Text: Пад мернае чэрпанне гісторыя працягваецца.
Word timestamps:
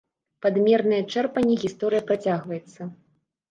Пад 0.45 0.55
мернае 0.67 1.01
чэрпанне 1.17 1.59
гісторыя 1.65 2.01
працягваецца. 2.11 2.81